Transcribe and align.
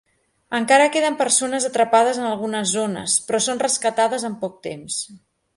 Encara 0.59 0.87
queden 0.95 1.17
persones 1.19 1.67
atrapades 1.69 2.21
en 2.23 2.27
algunes 2.31 2.73
zones, 2.79 3.19
però 3.29 3.45
són 3.49 3.63
rescatades 3.67 4.29
en 4.31 4.39
poc 4.47 4.61
temps. 4.71 4.99